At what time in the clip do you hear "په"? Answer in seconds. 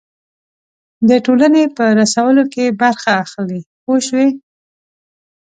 1.77-1.83